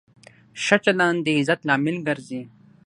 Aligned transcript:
ښه 0.63 0.77
چلند 0.85 1.19
د 1.25 1.27
عزت 1.37 1.59
لامل 1.67 1.97
ګرځي. 2.07 2.41